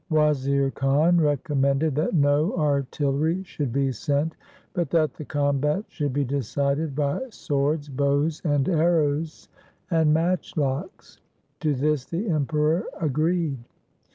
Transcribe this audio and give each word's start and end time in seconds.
Wazir 0.09 0.71
Khan 0.71 1.17
recom 1.17 1.59
mended 1.59 1.93
that 1.93 2.15
no 2.15 2.57
artillery 2.57 3.43
should 3.43 3.71
be 3.71 3.91
sent, 3.91 4.35
but 4.73 4.89
that 4.89 5.13
the 5.13 5.23
combat 5.25 5.83
should 5.89 6.11
be 6.11 6.23
decided 6.25 6.95
by 6.95 7.21
swords, 7.29 7.87
bows 7.87 8.41
and 8.43 8.67
arrows, 8.67 9.47
and 9.91 10.11
matchlocks. 10.11 11.19
To 11.59 11.75
this 11.75 12.05
the 12.05 12.27
Emperor 12.29 12.85
agreed. 12.99 13.59